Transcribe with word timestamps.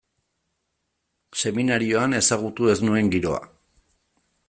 Seminarioan 1.45 2.19
ezagutu 2.23 2.73
ez 2.75 2.77
nuen 2.89 3.15
giroa. 3.17 3.47